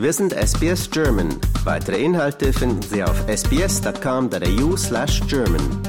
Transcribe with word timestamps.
Wir 0.00 0.12
sind 0.14 0.32
SBS 0.32 0.90
German. 0.90 1.28
Weitere 1.62 2.02
Inhalte 2.02 2.54
finden 2.54 2.80
Sie 2.80 3.04
auf 3.04 3.28
sbs.com.au/german. 3.28 5.82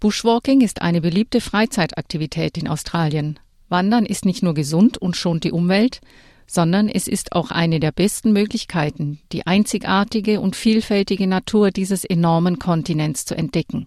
Bushwalking 0.00 0.60
ist 0.60 0.82
eine 0.82 1.00
beliebte 1.00 1.40
Freizeitaktivität 1.40 2.58
in 2.58 2.66
Australien. 2.66 3.38
Wandern 3.68 4.06
ist 4.06 4.24
nicht 4.24 4.42
nur 4.42 4.54
gesund 4.54 4.98
und 4.98 5.16
schont 5.16 5.44
die 5.44 5.52
Umwelt, 5.52 6.00
sondern 6.48 6.88
es 6.88 7.06
ist 7.06 7.30
auch 7.30 7.52
eine 7.52 7.78
der 7.78 7.92
besten 7.92 8.32
Möglichkeiten, 8.32 9.20
die 9.30 9.46
einzigartige 9.46 10.40
und 10.40 10.56
vielfältige 10.56 11.28
Natur 11.28 11.70
dieses 11.70 12.04
enormen 12.04 12.58
Kontinents 12.58 13.24
zu 13.24 13.36
entdecken. 13.36 13.86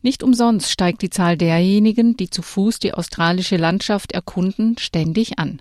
Nicht 0.00 0.22
umsonst 0.22 0.70
steigt 0.70 1.02
die 1.02 1.10
Zahl 1.10 1.36
derjenigen, 1.36 2.16
die 2.16 2.30
zu 2.30 2.42
Fuß 2.42 2.78
die 2.78 2.94
australische 2.94 3.56
Landschaft 3.56 4.12
erkunden, 4.12 4.78
ständig 4.78 5.40
an. 5.40 5.60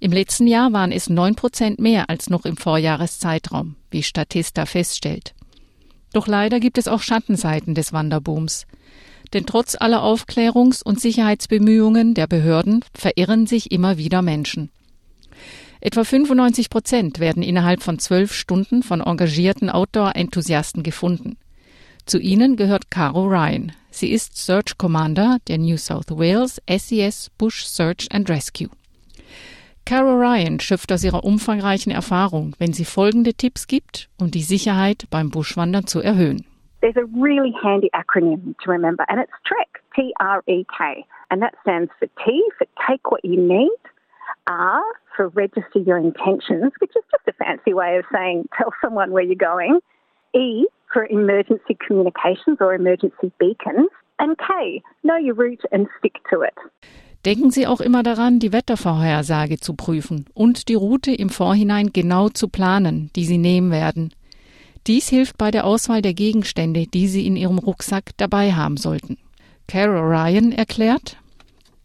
Im 0.00 0.12
letzten 0.12 0.46
Jahr 0.46 0.72
waren 0.72 0.92
es 0.92 1.08
neun 1.08 1.34
Prozent 1.34 1.78
mehr 1.78 2.10
als 2.10 2.28
noch 2.28 2.44
im 2.44 2.56
Vorjahreszeitraum, 2.56 3.76
wie 3.90 4.02
Statista 4.02 4.66
feststellt. 4.66 5.34
Doch 6.12 6.26
leider 6.26 6.60
gibt 6.60 6.78
es 6.78 6.88
auch 6.88 7.02
Schattenseiten 7.02 7.74
des 7.74 7.92
Wanderbooms. 7.92 8.66
Denn 9.32 9.46
trotz 9.46 9.74
aller 9.74 10.02
Aufklärungs- 10.02 10.82
und 10.84 11.00
Sicherheitsbemühungen 11.00 12.14
der 12.14 12.26
Behörden 12.26 12.84
verirren 12.94 13.46
sich 13.46 13.72
immer 13.72 13.98
wieder 13.98 14.22
Menschen. 14.22 14.70
Etwa 15.80 16.04
95 16.04 16.70
Prozent 16.70 17.18
werden 17.18 17.42
innerhalb 17.42 17.82
von 17.82 17.98
zwölf 17.98 18.32
Stunden 18.32 18.82
von 18.82 19.00
engagierten 19.00 19.70
Outdoor-Enthusiasten 19.70 20.82
gefunden. 20.82 21.36
Zu 22.06 22.18
ihnen 22.18 22.56
gehört 22.56 22.90
Caro 22.90 23.26
Ryan. 23.26 23.72
Sie 23.90 24.08
ist 24.08 24.36
Search 24.36 24.78
Commander 24.78 25.38
der 25.48 25.58
New 25.58 25.76
South 25.76 26.10
Wales 26.10 26.60
SES 26.68 27.30
Bush 27.38 27.64
Search 27.64 28.08
and 28.12 28.28
Rescue. 28.30 28.68
Caro 29.86 30.16
Ryan 30.16 30.60
schöpft 30.60 30.90
aus 30.92 31.04
ihrer 31.04 31.24
umfangreichen 31.24 31.92
Erfahrung, 31.92 32.54
wenn 32.58 32.72
sie 32.72 32.86
folgende 32.86 33.34
Tipps 33.34 33.66
gibt, 33.66 34.08
um 34.18 34.30
die 34.30 34.40
Sicherheit 34.40 35.04
beim 35.10 35.30
Buschwandern 35.30 35.86
zu 35.86 36.00
erhöhen. 36.00 36.46
There's 36.80 36.96
a 36.96 37.04
really 37.14 37.54
handy 37.62 37.90
acronym 37.92 38.54
to 38.64 38.70
remember, 38.70 39.04
and 39.08 39.20
it's 39.20 39.32
TREK, 39.46 39.82
T 39.94 40.14
R 40.20 40.42
E 40.46 40.64
K. 40.76 41.04
And 41.30 41.42
that 41.42 41.52
stands 41.60 41.90
for 41.98 42.08
T 42.24 42.42
for 42.56 42.66
take 42.88 43.10
what 43.10 43.22
you 43.24 43.36
need, 43.36 43.70
R 44.46 44.82
for 45.14 45.28
register 45.28 45.80
your 45.80 45.98
intentions, 45.98 46.72
which 46.78 46.92
is 46.96 47.04
just 47.10 47.28
a 47.28 47.32
fancy 47.44 47.74
way 47.74 47.98
of 47.98 48.04
saying 48.10 48.48
tell 48.56 48.72
someone 48.82 49.10
where 49.10 49.22
you're 49.22 49.36
going, 49.36 49.80
E 50.34 50.66
for 50.92 51.06
emergency 51.06 51.76
communications 51.86 52.56
or 52.60 52.74
emergency 52.74 53.32
beacons, 53.38 53.90
and 54.18 54.38
K, 54.38 54.82
know 55.02 55.16
your 55.16 55.34
route 55.34 55.62
and 55.72 55.88
stick 55.98 56.16
to 56.30 56.40
it. 56.40 56.54
Denken 57.24 57.50
Sie 57.50 57.66
auch 57.66 57.80
immer 57.80 58.02
daran, 58.02 58.38
die 58.38 58.52
Wettervorhersage 58.52 59.58
zu 59.58 59.74
prüfen 59.74 60.26
und 60.34 60.68
die 60.68 60.74
Route 60.74 61.10
im 61.10 61.30
Vorhinein 61.30 61.90
genau 61.92 62.28
zu 62.28 62.48
planen, 62.48 63.10
die 63.16 63.24
Sie 63.24 63.38
nehmen 63.38 63.70
werden. 63.70 64.12
Dies 64.86 65.08
hilft 65.08 65.38
bei 65.38 65.50
der 65.50 65.64
Auswahl 65.64 66.02
der 66.02 66.12
Gegenstände, 66.12 66.86
die 66.86 67.06
Sie 67.06 67.26
in 67.26 67.36
Ihrem 67.36 67.58
Rucksack 67.58 68.10
dabei 68.18 68.52
haben 68.52 68.76
sollten. 68.76 69.16
Carol 69.66 70.02
Ryan 70.02 70.52
erklärt, 70.52 71.16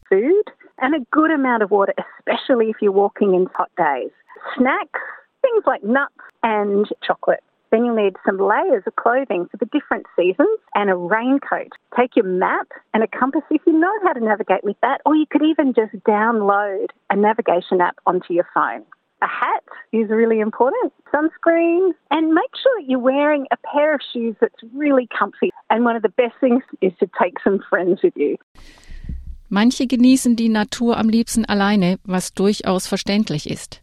Food 0.10 0.52
and 0.78 0.94
a 0.96 1.00
good 1.12 1.32
amount 1.32 1.64
of 1.64 1.72
water, 1.72 1.94
especially 2.18 2.70
if 2.70 2.82
you're 2.82 2.94
walking 2.94 3.34
in 3.34 3.48
hot 3.58 3.70
days. 3.78 4.12
Snacks, 4.58 5.00
things 5.42 5.64
like 5.66 5.84
nuts 5.84 6.12
and 6.42 6.86
chocolate. 7.02 7.44
Then 7.72 7.86
you'll 7.86 7.96
need 7.96 8.16
some 8.26 8.38
layers 8.38 8.84
of 8.88 8.96
clothing 8.96 9.48
for 9.50 9.58
the 9.58 9.66
different 9.66 10.06
seasons 10.16 10.60
and 10.76 10.90
a 10.90 10.96
raincoat. 10.96 11.72
Take 11.98 12.16
your 12.16 12.26
map 12.26 12.68
and 12.94 13.04
a 13.04 13.08
compass 13.08 13.44
if 13.52 13.62
you 13.66 13.74
know 13.74 13.94
how 14.04 14.14
to 14.14 14.20
navigate 14.20 14.64
with 14.64 14.78
that, 14.82 15.02
or 15.06 15.16
you 15.16 15.26
could 15.30 15.44
even 15.44 15.74
just 15.74 15.94
download 16.04 16.88
a 17.10 17.16
navigation 17.16 17.82
app 17.82 17.98
onto 18.06 18.34
your 18.34 18.48
phone. 18.54 18.84
A 19.22 19.28
hat 19.28 19.64
is 19.92 20.10
really 20.10 20.40
important, 20.40 20.94
sunscreen, 21.14 21.92
and 22.10 22.34
make 22.34 22.52
sure 22.64 22.72
that 22.80 22.86
you're 22.88 23.00
wearing 23.00 23.48
a 23.52 23.58
pair 23.58 23.94
of 23.94 24.00
shoes 24.14 24.36
that's 24.40 24.64
really 24.74 25.08
comfy. 25.18 25.52
And 25.70 25.84
one 25.84 25.98
of 25.98 26.02
the 26.02 26.10
best 26.10 26.36
things 26.40 26.64
is 26.82 26.94
to 27.00 27.10
take 27.22 27.36
some 27.44 27.60
friends 27.70 28.02
with 28.02 28.16
you. 28.16 28.38
Manche 29.50 29.88
genießen 29.88 30.36
die 30.36 30.48
Natur 30.48 30.98
am 30.98 31.10
liebsten 31.10 31.44
alleine, 31.44 31.98
was 32.06 32.34
durchaus 32.34 32.88
verständlich 32.88 33.50
ist. 33.50 33.82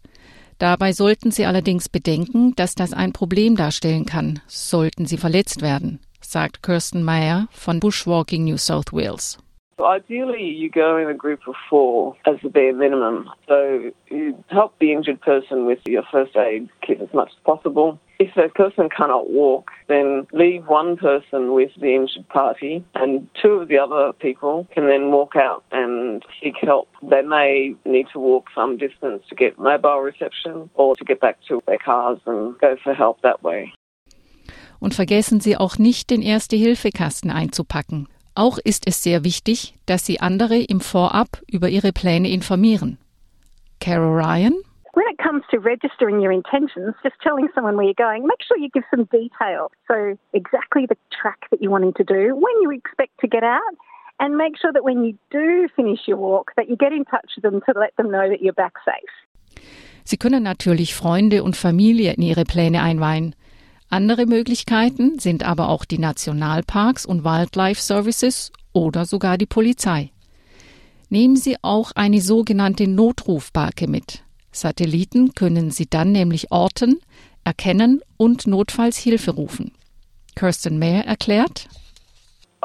Dabei 0.59 0.93
sollten 0.93 1.31
Sie 1.31 1.45
allerdings 1.45 1.91
bedenken, 1.91 2.55
dass 2.57 2.75
das 2.75 2.95
ein 2.95 3.13
Problem 3.13 3.57
darstellen 3.57 4.07
kann, 4.07 4.41
sollten 4.47 5.05
Sie 5.05 5.19
verletzt 5.19 5.61
werden, 5.61 6.01
sagt 6.23 6.63
Kirsten 6.63 7.03
Meyer 7.03 7.49
von 7.51 7.79
Bushwalking 7.79 8.45
New 8.45 8.57
South 8.57 8.91
Wales. 8.93 9.39
Ideally, 9.79 10.43
you 10.43 10.71
go 10.71 10.97
in 10.97 11.09
a 11.09 11.15
group 11.15 11.47
of 11.47 11.55
four 11.69 12.17
as 12.25 12.37
the 12.43 12.49
bare 12.49 12.73
minimum. 12.73 13.29
So 13.47 13.93
you 14.09 14.35
help 14.49 14.73
the 14.81 14.93
injured 14.93 15.21
person 15.21 15.67
with 15.67 15.81
your 15.87 16.03
first 16.11 16.35
aid 16.35 16.71
kit 16.81 17.03
as 17.03 17.13
much 17.13 17.29
as 17.29 17.39
possible. 17.45 17.99
If 18.19 18.35
the 18.35 18.49
person 18.55 18.89
cannot 18.89 19.29
walk, 19.29 19.71
then 19.89 20.27
leave 20.33 20.67
one 20.67 20.97
person 20.97 21.53
with 21.53 21.73
the 21.79 21.95
injured 21.95 22.27
party, 22.31 22.83
and 22.95 23.29
two 23.43 23.61
of 23.61 23.69
the 23.69 23.77
other 23.79 24.15
people 24.15 24.67
can 24.73 24.87
then 24.87 25.11
walk 25.11 25.37
out 25.37 25.63
and 25.71 25.96
seek 26.41 26.57
help. 26.63 26.89
They 27.03 27.23
may 27.23 27.75
need 27.85 28.07
to 28.13 28.19
walk 28.19 28.47
some 28.55 28.77
distance 28.77 29.23
to 29.29 29.35
get 29.35 29.59
mobile 29.59 30.01
reception 30.01 30.71
or 30.75 30.95
to 30.97 31.05
get 31.05 31.21
back 31.21 31.39
to 31.49 31.63
their 31.67 31.79
cars 31.79 32.19
and 32.27 32.59
go 32.59 32.77
for 32.83 32.95
help 32.95 33.21
that 33.23 33.43
way. 33.43 33.73
Und 34.79 34.95
vergessen 34.95 35.41
Sie 35.41 35.57
auch 35.57 35.79
nicht, 35.79 36.11
den 36.11 36.23
Erste-Hilfe-Kasten 36.23 37.31
einzupacken. 37.31 38.09
Auch 38.35 38.59
ist 38.59 38.87
es 38.87 39.03
sehr 39.03 39.25
wichtig, 39.25 39.75
dass 39.87 40.05
Sie 40.05 40.21
andere 40.21 40.59
im 40.59 40.81
Vorab 40.81 41.41
über 41.51 41.69
Ihre 41.71 41.93
Pläne 41.93 42.29
informieren. 42.29 42.99
Carol 43.81 44.15
Ryan? 44.15 44.55
When 44.93 45.05
it 45.11 45.19
comes 45.19 45.43
to 45.51 45.59
registering 45.59 46.21
your 46.21 46.33
intentions, 46.33 46.95
just 47.03 47.17
telling 47.23 47.49
someone 47.55 47.77
where 47.77 47.85
you're 47.85 47.95
going, 47.95 48.27
make 48.27 48.43
sure 48.47 48.57
you 48.57 48.71
give 48.73 48.85
some 48.91 49.05
detail. 49.13 49.71
So, 49.89 50.17
exactly 50.33 50.87
the 50.87 50.97
track 51.11 51.49
that 51.51 51.61
you're 51.61 51.71
wanting 51.71 51.93
to 51.95 52.05
do, 52.05 52.35
when 52.35 52.63
you 52.63 52.71
expect 52.71 53.19
to 53.21 53.29
get 53.29 53.43
out, 53.43 53.61
and 54.19 54.37
make 54.37 54.57
sure 54.61 54.73
that 54.73 54.85
when 54.85 55.05
you 55.05 55.19
do 55.31 55.69
finish 55.75 56.01
your 56.07 56.19
walk, 56.19 56.53
that 56.57 56.69
you 56.69 56.77
get 56.77 56.93
in 56.93 57.05
touch 57.05 57.31
with 57.37 57.43
them 57.43 57.61
to 57.67 57.79
let 57.79 57.95
them 57.97 58.09
know 58.09 58.29
that 58.29 58.41
you're 58.41 58.55
back 58.55 58.75
safe. 58.85 59.11
Sie 60.05 60.17
können 60.19 60.45
natürlich 60.45 60.95
Freunde 60.95 61.43
und 61.43 61.57
Familie 61.57 62.13
in 62.13 62.23
Ihre 62.23 62.45
Pläne 62.45 62.83
einweihen. 62.83 63.35
Andere 63.89 64.27
Möglichkeiten 64.27 65.19
sind 65.19 65.45
aber 65.45 65.69
auch 65.69 65.85
die 65.85 65.99
Nationalparks 65.99 67.07
und 67.07 67.25
Wildlife 67.25 67.81
Services 67.81 68.53
oder 68.73 69.05
sogar 69.05 69.39
die 69.39 69.47
Polizei. 69.47 70.11
Nehmen 71.09 71.37
Sie 71.37 71.57
auch 71.63 71.93
eine 71.95 72.21
sogenannte 72.21 72.89
Notrufbarke 72.89 73.89
mit. 73.89 74.23
Satelliten 74.53 75.35
können 75.35 75.71
Sie 75.71 75.87
dann 75.89 76.13
nämlich 76.13 76.51
orten, 76.51 77.01
erkennen 77.45 78.01
und 78.17 78.47
notfalls 78.47 78.97
Hilfe 78.97 79.33
rufen. 79.33 79.73
Kirsten 80.35 80.79
Mayer 80.79 81.05
erklärt, 81.05 81.69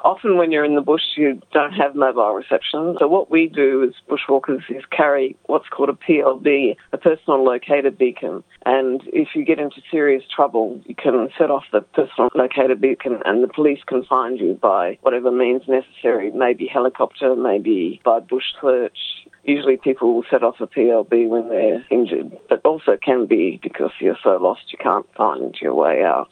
often 0.03 0.37
when 0.37 0.51
you're 0.51 0.65
in 0.65 0.75
the 0.75 0.81
bush, 0.81 1.01
you 1.15 1.41
don't 1.51 1.73
have 1.73 1.95
mobile 1.95 2.33
reception. 2.33 2.95
So 2.99 3.07
what 3.07 3.31
we 3.31 3.47
do 3.47 3.83
as 3.83 3.93
bushwalkers 4.09 4.63
is 4.69 4.83
carry 4.91 5.35
what's 5.45 5.67
called 5.69 5.89
a 5.89 5.93
PLB, 5.93 6.75
a 6.91 6.97
personal 6.97 7.43
locator 7.43 7.91
beacon. 7.91 8.43
And 8.65 9.01
if 9.07 9.29
you 9.35 9.45
get 9.45 9.59
into 9.59 9.81
serious 9.89 10.23
trouble, 10.33 10.81
you 10.85 10.95
can 10.95 11.29
set 11.37 11.51
off 11.51 11.63
the 11.71 11.81
personal 11.81 12.29
locator 12.35 12.75
beacon 12.75 13.19
and 13.25 13.43
the 13.43 13.47
police 13.47 13.79
can 13.85 14.03
find 14.05 14.39
you 14.39 14.57
by 14.61 14.97
whatever 15.01 15.31
means 15.31 15.63
necessary, 15.67 16.31
maybe 16.31 16.67
helicopter, 16.67 17.35
maybe 17.35 18.01
by 18.03 18.19
bush 18.19 18.45
search. 18.59 18.97
Usually 19.43 19.77
people 19.77 20.13
will 20.13 20.25
set 20.29 20.43
off 20.43 20.59
a 20.59 20.67
PLB 20.67 21.27
when 21.27 21.49
they're 21.49 21.83
injured, 21.89 22.37
but 22.47 22.61
also 22.63 22.97
can 23.03 23.25
be 23.25 23.59
because 23.63 23.91
you're 23.99 24.17
so 24.23 24.37
lost 24.37 24.71
you 24.71 24.77
can't 24.77 25.07
find 25.15 25.55
your 25.59 25.73
way 25.73 26.03
out. 26.03 26.29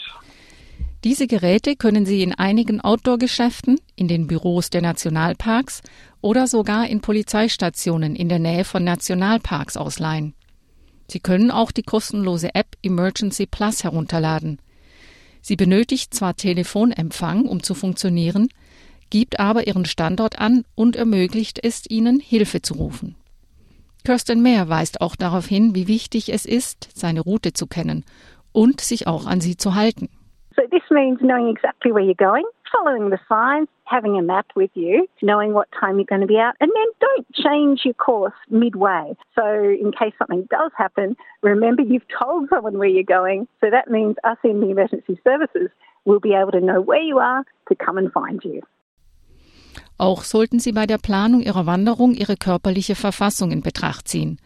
Diese 1.06 1.28
Geräte 1.28 1.78
können 1.78 2.06
Sie 2.06 2.24
in 2.24 2.34
einigen 2.34 2.82
Outdoor-Geschäften, 2.82 3.80
in 3.96 4.10
den 4.10 4.28
Büros 4.28 4.70
der 4.70 4.82
Nationalparks 4.82 5.82
oder 6.20 6.46
sogar 6.46 6.88
in 6.88 7.00
Polizeistationen 7.00 8.18
in 8.18 8.28
der 8.28 8.40
Nähe 8.40 8.66
von 8.66 8.84
Nationalparks 8.84 9.78
ausleihen. 9.78 10.34
Sie 11.08 11.22
können 11.22 11.52
auch 11.52 11.72
die 11.72 11.84
kostenlose 11.84 12.53
App 12.53 12.76
Emergency 12.84 13.46
Plus 13.46 13.84
herunterladen. 13.85 14.59
Sie 15.41 15.56
benötigt 15.56 16.14
zwar 16.14 16.35
Telefonempfang, 16.35 17.46
um 17.46 17.64
zu 17.64 17.76
funktionieren, 17.76 18.50
gibt 19.09 19.40
aber 19.40 19.68
ihren 19.68 19.85
Standort 19.85 20.38
an 20.38 20.66
und 20.76 20.97
ermöglicht 20.97 21.64
es 21.64 21.84
Ihnen, 21.90 22.20
Hilfe 22.20 22.62
zu 22.62 22.73
rufen. 22.73 23.16
Kirsten 24.03 24.41
Mehr 24.41 24.68
weist 24.70 25.00
auch 25.00 25.16
darauf 25.16 25.47
hin, 25.47 25.76
wie 25.76 25.88
wichtig 25.88 26.32
es 26.32 26.46
ist, 26.46 26.90
seine 26.94 27.22
Route 27.22 27.53
zu 27.53 27.68
kennen 27.68 28.03
und 28.52 28.82
sich 28.82 29.08
auch 29.08 29.26
an 29.26 29.41
sie 29.41 29.58
zu 29.58 29.76
halten. 29.76 30.09
So 30.59 30.67
this 30.70 30.82
means 30.91 31.20
knowing 31.22 31.47
exactly 31.47 31.94
where 31.94 32.03
you're 32.03 32.16
going, 32.16 32.44
following 32.70 33.11
the 33.11 33.20
signs, 33.29 33.70
having 33.85 34.17
a 34.17 34.22
map 34.22 34.47
with 34.58 34.72
you, 34.73 35.08
knowing 35.22 35.53
what 35.53 35.70
time 35.79 35.96
you're 35.96 36.06
going 36.06 36.20
to 36.20 36.28
be 36.28 36.38
out, 36.38 36.56
and 36.59 36.70
then 36.76 36.88
don't 37.00 37.34
change 37.34 37.82
your 37.85 37.94
course 37.94 38.34
midway. 38.50 39.16
So 39.35 39.46
in 39.46 39.94
case 39.97 40.14
something 40.20 40.46
does 40.50 40.72
happen, 40.78 41.16
remember 41.41 41.82
you've 41.82 42.09
told 42.22 42.50
someone 42.50 42.78
where 42.78 42.90
you're 42.90 43.03
going. 43.03 43.47
So 43.61 43.70
that 43.70 43.90
means 43.90 44.17
us 44.26 44.38
in 44.44 44.59
the 44.59 44.70
emergency 44.70 45.17
services 45.23 45.70
will 46.03 46.20
be 46.20 46.34
able 46.34 46.52
to 46.52 46.59
know 46.59 46.82
where 46.82 47.02
you 47.02 47.20
are 47.20 47.46
to 47.70 47.76
come 47.76 47.97
and 47.97 48.11
find 48.11 48.44
you. 48.44 48.61
Auch 49.97 50.23
sollten 50.23 50.59
Sie 50.59 50.73
bei 50.73 50.85
der 50.85 50.97
Planung 50.97 51.41
Ihrer 51.41 51.66
Wanderung 51.67 52.14
Ihre 52.14 52.35
körperliche 52.35 52.96
Verfassung 52.96 53.52
in 53.52 53.61
Betracht 53.61 54.09
ziehen. 54.09 54.40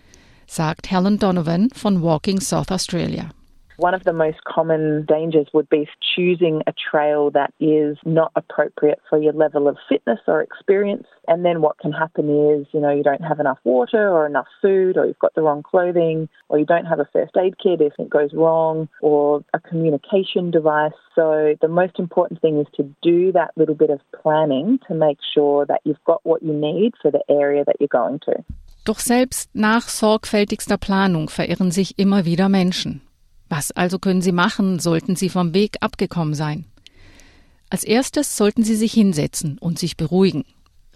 sagt 0.45 0.91
Helen 0.91 1.17
Donovan 1.17 1.69
von 1.73 2.03
Walking 2.03 2.39
South 2.39 2.71
Australia. 2.71 3.29
One 3.77 3.93
of 3.93 4.03
the 4.03 4.13
most 4.13 4.43
common 4.43 5.05
dangers 5.05 5.47
would 5.53 5.67
be 5.69 5.87
choosing 6.15 6.61
a 6.67 6.73
trail 6.73 7.31
that 7.31 7.53
is 7.59 7.97
not 8.05 8.31
appropriate 8.35 8.99
for 9.09 9.17
your 9.19 9.33
level 9.33 9.67
of 9.67 9.77
fitness 9.89 10.19
or 10.27 10.41
experience. 10.41 11.07
And 11.27 11.43
then 11.43 11.61
what 11.61 11.79
can 11.79 11.91
happen 11.91 12.29
is, 12.51 12.67
you 12.71 12.79
know, 12.79 12.91
you 12.91 13.03
don't 13.03 13.23
have 13.23 13.39
enough 13.39 13.57
water 13.63 14.09
or 14.09 14.27
enough 14.27 14.47
food, 14.61 14.97
or 14.97 15.05
you've 15.05 15.19
got 15.19 15.33
the 15.33 15.41
wrong 15.41 15.63
clothing, 15.63 16.29
or 16.49 16.59
you 16.59 16.65
don't 16.65 16.85
have 16.85 16.99
a 16.99 17.09
first 17.11 17.35
aid 17.37 17.55
kit 17.57 17.81
if 17.81 17.93
it 17.97 18.09
goes 18.09 18.31
wrong, 18.33 18.89
or 19.01 19.43
a 19.53 19.59
communication 19.59 20.51
device. 20.51 20.91
So 21.15 21.55
the 21.61 21.67
most 21.67 21.97
important 21.97 22.41
thing 22.41 22.59
is 22.59 22.67
to 22.75 22.83
do 23.01 23.31
that 23.31 23.51
little 23.55 23.75
bit 23.75 23.89
of 23.89 23.99
planning 24.21 24.79
to 24.87 24.93
make 24.93 25.17
sure 25.33 25.65
that 25.65 25.81
you've 25.83 26.03
got 26.05 26.21
what 26.23 26.43
you 26.43 26.53
need 26.53 26.93
for 27.01 27.11
the 27.11 27.23
area 27.29 27.63
that 27.65 27.77
you're 27.79 27.87
going 27.87 28.19
to. 28.25 28.43
Doch 28.85 28.99
selbst 28.99 29.49
nach 29.53 29.87
sorgfältigster 29.87 30.77
Planung 30.77 31.29
verirren 31.29 31.71
sich 31.71 31.97
immer 31.97 32.25
wieder 32.25 32.49
Menschen. 32.49 33.01
Was 33.55 33.69
also 33.69 33.99
können 33.99 34.23
Sie 34.23 34.31
machen, 34.31 34.79
sollten 34.79 35.15
Sie 35.15 35.29
vom 35.29 35.53
Weg 35.53 35.77
abgekommen 35.79 36.33
sein? 36.33 36.65
Als 37.69 37.83
erstes 37.83 38.35
sollten 38.35 38.63
Sie 38.63 38.73
sich 38.73 38.93
hinsetzen 38.93 39.59
und 39.59 39.77
sich 39.77 39.95
beruhigen, 39.95 40.43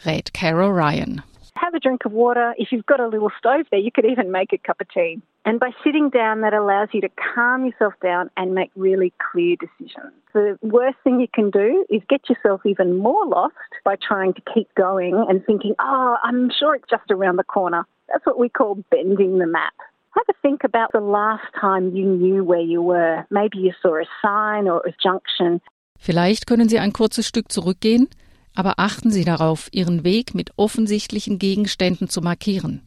rät 0.05 0.33
Carol 0.33 0.71
Ryan. 0.71 1.21
Have 1.55 1.75
a 1.75 1.79
drink 1.79 2.03
of 2.03 2.13
water. 2.13 2.55
If 2.57 2.71
you've 2.71 2.87
got 2.87 2.99
a 2.99 3.05
little 3.05 3.29
stove 3.37 3.67
there, 3.69 3.79
you 3.79 3.91
could 3.91 4.05
even 4.05 4.31
make 4.31 4.53
a 4.53 4.57
cup 4.57 4.81
of 4.81 4.87
tea. 4.91 5.21
And 5.45 5.59
by 5.59 5.69
sitting 5.83 6.09
down, 6.09 6.41
that 6.41 6.55
allows 6.55 6.89
you 6.93 7.01
to 7.01 7.09
calm 7.35 7.63
yourself 7.63 7.93
down 8.01 8.31
and 8.37 8.55
make 8.55 8.71
really 8.75 9.13
clear 9.31 9.55
decisions. 9.57 10.13
The 10.33 10.57
worst 10.63 10.97
thing 11.03 11.19
you 11.19 11.27
can 11.31 11.51
do 11.51 11.85
is 11.91 12.01
get 12.09 12.27
yourself 12.27 12.65
even 12.65 12.97
more 12.97 13.23
lost 13.27 13.53
by 13.85 13.97
trying 13.97 14.33
to 14.33 14.41
keep 14.51 14.73
going 14.73 15.13
and 15.29 15.45
thinking, 15.45 15.75
oh, 15.79 16.17
I'm 16.23 16.49
sure 16.49 16.73
it's 16.73 16.89
just 16.89 17.11
around 17.11 17.35
the 17.35 17.43
corner. 17.43 17.85
That's 18.07 18.25
what 18.25 18.39
we 18.39 18.49
call 18.49 18.83
bending 18.89 19.37
the 19.37 19.45
map. 19.45 19.75
Have 20.17 20.25
a 20.29 20.41
think 20.41 20.63
about 20.63 20.89
the 20.93 20.99
last 20.99 21.45
time 21.61 21.95
you 21.95 22.05
knew 22.05 22.43
where 22.43 22.61
you 22.61 22.81
were. 22.81 23.27
Maybe 23.29 23.59
you 23.59 23.73
saw 23.83 23.97
a 23.97 24.05
sign 24.23 24.67
or 24.67 24.81
a 24.87 24.91
junction. 24.99 25.61
Vielleicht 25.99 26.47
können 26.47 26.67
Sie 26.67 26.79
ein 26.79 26.91
kurzes 26.91 27.27
Stück 27.27 27.51
zurückgehen, 27.51 28.07
aber 28.55 28.79
achten 28.79 29.11
Sie 29.11 29.25
darauf, 29.25 29.69
Ihren 29.71 30.03
Weg 30.03 30.33
mit 30.33 30.51
offensichtlichen 30.57 31.37
Gegenständen 31.37 32.09
zu 32.09 32.21
markieren. 32.21 32.81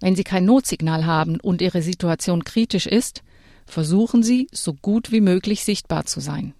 Wenn 0.00 0.14
Sie 0.14 0.24
kein 0.24 0.44
Notsignal 0.44 1.06
haben 1.06 1.40
und 1.40 1.62
Ihre 1.62 1.80
Situation 1.80 2.44
kritisch 2.44 2.86
ist, 2.86 3.22
versuchen 3.64 4.22
Sie, 4.22 4.48
so 4.52 4.74
gut 4.74 5.10
wie 5.10 5.22
möglich 5.22 5.64
sichtbar 5.64 6.04
zu 6.04 6.20
sein. 6.20 6.52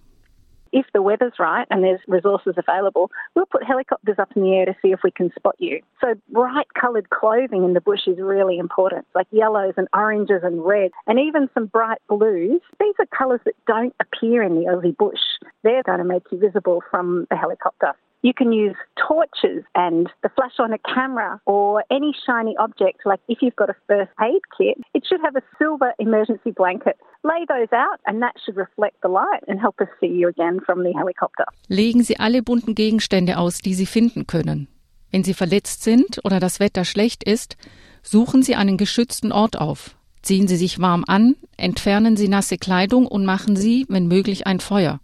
If 0.73 0.85
the 0.93 1.01
weather's 1.01 1.33
right 1.39 1.67
and 1.69 1.83
there's 1.83 2.01
resources 2.07 2.55
available, 2.57 3.11
we'll 3.35 3.45
put 3.45 3.63
helicopters 3.63 4.17
up 4.19 4.29
in 4.35 4.41
the 4.41 4.53
air 4.53 4.65
to 4.65 4.75
see 4.81 4.91
if 4.91 4.99
we 5.03 5.11
can 5.11 5.31
spot 5.35 5.55
you. 5.59 5.79
So 6.01 6.15
bright 6.29 6.67
coloured 6.73 7.09
clothing 7.11 7.63
in 7.63 7.73
the 7.73 7.81
bush 7.81 8.01
is 8.07 8.17
really 8.19 8.57
important, 8.57 9.05
like 9.15 9.27
yellows 9.31 9.75
and 9.77 9.87
oranges 9.93 10.41
and 10.43 10.65
reds, 10.65 10.93
and 11.07 11.19
even 11.19 11.49
some 11.53 11.67
bright 11.67 11.99
blues. 12.09 12.59
These 12.79 12.95
are 12.99 13.05
colours 13.17 13.41
that 13.45 13.55
don't 13.67 13.95
appear 14.01 14.41
in 14.41 14.55
the 14.55 14.65
Aussie 14.65 14.97
bush. 14.97 15.21
They're 15.63 15.83
going 15.83 15.99
to 15.99 16.03
make 16.03 16.23
you 16.31 16.39
visible 16.39 16.83
from 16.89 17.27
the 17.29 17.37
helicopter. 17.37 17.93
You 18.23 18.33
can 18.33 18.53
use 18.53 18.77
torches 18.95 19.65
and 19.75 20.09
the 20.23 20.29
flash 20.29 20.57
on 20.57 20.71
a 20.71 20.77
camera 20.95 21.41
or 21.45 21.83
any 21.91 22.15
shiny 22.25 22.55
object. 22.57 23.01
Like 23.05 23.19
if 23.27 23.39
you've 23.41 23.57
got 23.57 23.69
a 23.69 23.75
first 23.85 24.11
aid 24.17 24.41
kit, 24.57 24.77
it 24.93 25.03
should 25.05 25.19
have 25.21 25.35
a 25.35 25.43
silver 25.59 25.91
emergency 25.99 26.51
blanket. 26.51 26.95
Lay 27.25 27.45
those 27.49 27.67
out 27.73 27.99
and 28.07 28.21
that 28.21 28.35
should 28.45 28.55
reflect 28.55 29.01
the 29.01 29.09
light 29.09 29.43
and 29.49 29.59
help 29.59 29.75
us 29.81 29.89
see 29.99 30.07
you 30.07 30.29
again 30.29 30.61
from 30.65 30.83
the 30.83 30.93
helicopter. 30.93 31.43
Legen 31.67 32.01
Sie 32.01 32.17
alle 32.17 32.41
bunten 32.41 32.75
Gegenstände 32.75 33.37
aus, 33.37 33.59
die 33.59 33.73
Sie 33.73 33.85
finden 33.85 34.25
können. 34.25 34.69
Wenn 35.11 35.25
Sie 35.25 35.33
verletzt 35.33 35.83
sind 35.83 36.21
oder 36.23 36.39
das 36.39 36.61
Wetter 36.61 36.85
schlecht 36.85 37.25
ist, 37.25 37.57
suchen 38.03 38.41
Sie 38.41 38.55
einen 38.55 38.77
geschützten 38.77 39.33
Ort 39.33 39.59
auf. 39.59 39.97
Ziehen 40.21 40.47
Sie 40.47 40.55
sich 40.55 40.79
warm 40.79 41.03
an, 41.05 41.35
entfernen 41.57 42.15
Sie 42.15 42.29
nasse 42.29 42.57
Kleidung 42.57 43.05
und 43.05 43.25
machen 43.25 43.57
Sie, 43.57 43.85
wenn 43.89 44.07
möglich, 44.07 44.47
ein 44.47 44.61
Feuer. 44.61 45.01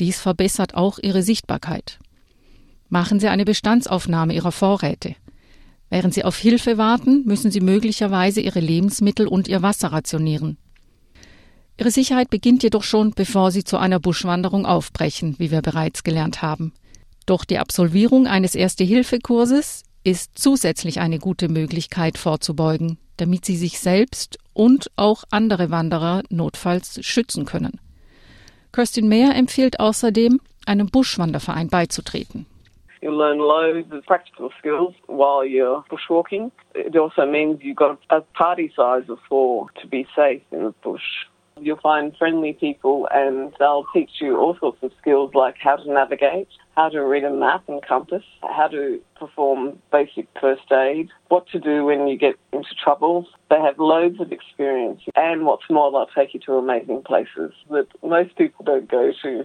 Dies 0.00 0.18
verbessert 0.22 0.74
auch 0.74 0.98
Ihre 1.02 1.20
Sichtbarkeit. 1.20 1.98
Machen 2.90 3.20
Sie 3.20 3.28
eine 3.28 3.44
Bestandsaufnahme 3.44 4.34
Ihrer 4.34 4.50
Vorräte. 4.50 5.14
Während 5.90 6.12
Sie 6.12 6.24
auf 6.24 6.36
Hilfe 6.36 6.76
warten, 6.76 7.24
müssen 7.24 7.52
Sie 7.52 7.60
möglicherweise 7.60 8.40
Ihre 8.40 8.60
Lebensmittel 8.60 9.28
und 9.28 9.46
Ihr 9.46 9.62
Wasser 9.62 9.92
rationieren. 9.92 10.58
Ihre 11.78 11.92
Sicherheit 11.92 12.30
beginnt 12.30 12.64
jedoch 12.64 12.82
schon, 12.82 13.12
bevor 13.12 13.52
Sie 13.52 13.62
zu 13.62 13.78
einer 13.78 14.00
Buschwanderung 14.00 14.66
aufbrechen, 14.66 15.36
wie 15.38 15.52
wir 15.52 15.62
bereits 15.62 16.02
gelernt 16.02 16.42
haben. 16.42 16.72
Doch 17.26 17.44
die 17.44 17.58
Absolvierung 17.58 18.26
eines 18.26 18.56
Erste-Hilfe-Kurses 18.56 19.84
ist 20.02 20.32
zusätzlich 20.34 20.98
eine 20.98 21.20
gute 21.20 21.48
Möglichkeit 21.48 22.18
vorzubeugen, 22.18 22.98
damit 23.18 23.44
Sie 23.44 23.56
sich 23.56 23.78
selbst 23.78 24.38
und 24.52 24.90
auch 24.96 25.22
andere 25.30 25.70
Wanderer 25.70 26.22
notfalls 26.28 27.04
schützen 27.06 27.44
können. 27.44 27.78
Kirstin 28.72 29.08
Mayer 29.08 29.34
empfiehlt 29.36 29.78
außerdem, 29.78 30.40
einem 30.66 30.88
Buschwanderverein 30.88 31.68
beizutreten. 31.68 32.46
You'll 33.02 33.16
learn 33.16 33.38
loads 33.38 33.90
of 33.92 34.04
practical 34.04 34.50
skills 34.58 34.94
while 35.06 35.44
you're 35.44 35.82
bushwalking. 35.90 36.50
It 36.74 36.96
also 36.96 37.24
means 37.24 37.60
you've 37.62 37.76
got 37.76 37.98
a 38.10 38.20
party 38.20 38.70
size 38.76 39.04
of 39.08 39.18
four 39.28 39.68
to 39.80 39.86
be 39.86 40.06
safe 40.14 40.42
in 40.52 40.64
the 40.64 40.74
bush. 40.82 41.02
You'll 41.58 41.80
find 41.80 42.16
friendly 42.16 42.54
people 42.54 43.08
and 43.10 43.52
they'll 43.58 43.86
teach 43.92 44.10
you 44.20 44.38
all 44.38 44.56
sorts 44.58 44.82
of 44.82 44.92
skills 45.00 45.34
like 45.34 45.56
how 45.58 45.76
to 45.76 45.92
navigate, 45.92 46.48
how 46.76 46.88
to 46.88 47.00
read 47.04 47.24
a 47.24 47.30
map 47.30 47.64
and 47.68 47.82
compass, 47.82 48.22
how 48.42 48.68
to 48.68 49.00
perform 49.18 49.78
basic 49.92 50.26
first 50.40 50.70
aid, 50.72 51.08
what 51.28 51.46
to 51.48 51.58
do 51.58 51.84
when 51.84 52.06
you 52.06 52.16
get 52.16 52.36
into 52.52 52.74
trouble. 52.82 53.26
They 53.50 53.60
have 53.60 53.78
loads 53.78 54.20
of 54.20 54.32
experience 54.32 55.00
and 55.16 55.44
what's 55.44 55.68
more, 55.68 55.90
they'll 55.90 56.06
take 56.14 56.34
you 56.34 56.40
to 56.46 56.54
amazing 56.54 57.02
places 57.02 57.52
that 57.70 57.88
most 58.02 58.36
people 58.36 58.64
don't 58.64 58.90
go 58.90 59.12
to. 59.22 59.44